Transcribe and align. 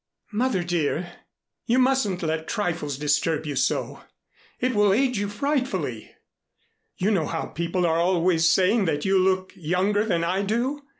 "Mother, 0.31 0.63
dear, 0.63 1.11
you 1.67 1.77
mustn't 1.77 2.23
let 2.23 2.47
trifles 2.47 2.97
disturb 2.97 3.45
you 3.45 3.55
so. 3.55 4.01
It 4.59 4.73
will 4.73 4.93
age 4.93 5.19
you 5.19 5.29
frightfully! 5.29 6.15
You 6.97 7.11
know 7.11 7.27
how 7.27 7.45
people 7.45 7.85
are 7.85 7.99
always 7.99 8.49
saying 8.49 8.85
that 8.85 9.05
you 9.05 9.19
look 9.19 9.53
younger 9.55 10.03
than 10.03 10.23
I 10.23 10.41
do. 10.41 10.81